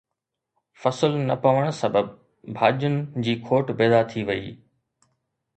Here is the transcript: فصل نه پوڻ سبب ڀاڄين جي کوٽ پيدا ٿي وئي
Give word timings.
فصل 0.81 1.11
نه 1.27 1.35
پوڻ 1.43 1.61
سبب 1.81 2.07
ڀاڄين 2.55 2.95
جي 3.23 3.35
کوٽ 3.47 3.65
پيدا 3.79 4.01
ٿي 4.11 4.21
وئي 4.27 4.49